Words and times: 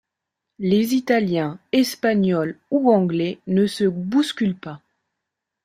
Les 0.57 0.95
Italiens, 0.95 1.59
Espagnols 1.73 2.57
ou 2.71 2.91
Anglais 2.91 3.37
ne 3.45 3.67
se 3.67 3.83
bousculent 3.83 4.57
pas. 4.57 4.81